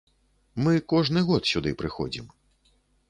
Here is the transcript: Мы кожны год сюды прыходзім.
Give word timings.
Мы 0.67 0.71
кожны 0.93 1.23
год 1.29 1.43
сюды 1.51 1.75
прыходзім. 1.83 2.25